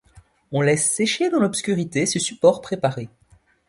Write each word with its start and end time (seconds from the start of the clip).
On 0.51 0.61
laisse 0.61 0.89
sécher 0.91 1.29
dans 1.29 1.39
l'obscurité 1.41 2.07
ce 2.07 2.17
support 2.17 2.61
préparé. 2.61 3.07